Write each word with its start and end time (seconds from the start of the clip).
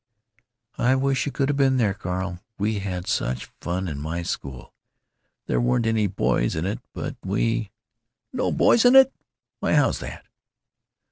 "I 0.79 0.95
wish 0.95 1.27
you 1.27 1.31
could 1.31 1.49
have 1.49 1.57
been 1.57 1.77
there, 1.77 1.93
Carl. 1.93 2.39
We 2.57 2.79
had 2.79 3.05
such 3.05 3.51
fun 3.61 3.87
in 3.87 3.99
my 3.99 4.23
school. 4.23 4.73
There 5.45 5.61
weren't 5.61 5.85
any 5.85 6.07
boys 6.07 6.55
in 6.55 6.65
it, 6.65 6.79
but 6.91 7.17
we——" 7.23 7.69
"No 8.33 8.51
boys 8.51 8.83
in 8.83 8.95
it? 8.95 9.13
Why, 9.59 9.73
how's 9.75 9.99
that?" 9.99 10.25